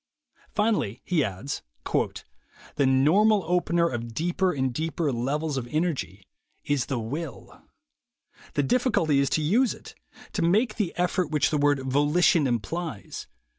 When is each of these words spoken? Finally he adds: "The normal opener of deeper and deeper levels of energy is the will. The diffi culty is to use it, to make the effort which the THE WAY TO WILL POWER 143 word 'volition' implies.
Finally 0.49 0.99
he 1.05 1.23
adds: 1.23 1.61
"The 2.73 2.87
normal 2.87 3.43
opener 3.45 3.87
of 3.87 4.15
deeper 4.15 4.51
and 4.51 4.73
deeper 4.73 5.11
levels 5.11 5.57
of 5.57 5.67
energy 5.67 6.27
is 6.63 6.87
the 6.87 6.97
will. 6.97 7.61
The 8.55 8.63
diffi 8.63 8.89
culty 8.93 9.17
is 9.19 9.29
to 9.29 9.43
use 9.43 9.75
it, 9.75 9.93
to 10.33 10.41
make 10.41 10.77
the 10.77 10.95
effort 10.97 11.29
which 11.29 11.51
the 11.51 11.59
THE 11.59 11.63
WAY 11.67 11.75
TO 11.75 11.83
WILL 11.83 11.91
POWER 11.91 11.99
143 12.01 12.01
word 12.01 12.13
'volition' 12.15 12.47
implies. 12.47 13.27